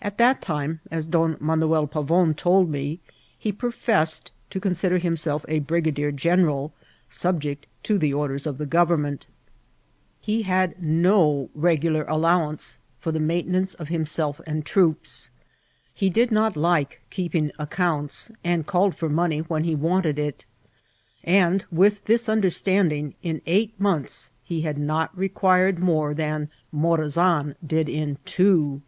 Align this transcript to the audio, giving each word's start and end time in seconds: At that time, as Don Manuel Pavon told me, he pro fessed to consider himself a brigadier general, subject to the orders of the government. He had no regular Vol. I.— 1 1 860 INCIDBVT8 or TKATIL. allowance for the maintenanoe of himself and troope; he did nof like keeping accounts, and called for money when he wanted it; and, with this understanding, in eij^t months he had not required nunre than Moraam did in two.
At 0.00 0.18
that 0.18 0.42
time, 0.42 0.80
as 0.90 1.06
Don 1.06 1.36
Manuel 1.38 1.86
Pavon 1.86 2.34
told 2.36 2.68
me, 2.68 2.98
he 3.38 3.52
pro 3.52 3.70
fessed 3.70 4.32
to 4.50 4.58
consider 4.58 4.98
himself 4.98 5.44
a 5.46 5.60
brigadier 5.60 6.10
general, 6.10 6.72
subject 7.08 7.68
to 7.84 7.96
the 7.96 8.12
orders 8.12 8.44
of 8.44 8.58
the 8.58 8.66
government. 8.66 9.28
He 10.20 10.42
had 10.42 10.82
no 10.82 11.48
regular 11.54 12.02
Vol. 12.06 12.24
I.— 12.26 12.32
1 12.32 12.42
1 12.42 12.50
860 12.50 12.50
INCIDBVT8 12.50 12.50
or 12.50 12.50
TKATIL. 12.50 12.50
allowance 12.50 12.78
for 12.98 13.12
the 13.12 13.20
maintenanoe 13.20 13.74
of 13.80 13.88
himself 13.88 14.40
and 14.48 14.66
troope; 14.66 15.06
he 15.94 16.10
did 16.10 16.30
nof 16.30 16.56
like 16.56 17.00
keeping 17.10 17.52
accounts, 17.56 18.32
and 18.42 18.66
called 18.66 18.96
for 18.96 19.08
money 19.08 19.38
when 19.42 19.62
he 19.62 19.76
wanted 19.76 20.18
it; 20.18 20.44
and, 21.22 21.64
with 21.70 22.04
this 22.06 22.28
understanding, 22.28 23.14
in 23.22 23.40
eij^t 23.46 23.74
months 23.78 24.32
he 24.42 24.62
had 24.62 24.76
not 24.78 25.16
required 25.16 25.78
nunre 25.78 26.16
than 26.16 26.50
Moraam 26.74 27.54
did 27.64 27.88
in 27.88 28.18
two. 28.24 28.82